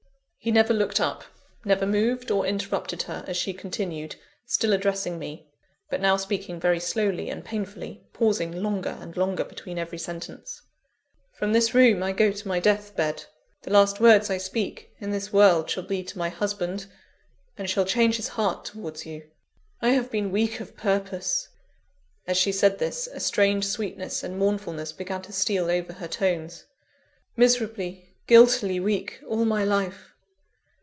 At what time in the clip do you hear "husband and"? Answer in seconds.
16.29-17.69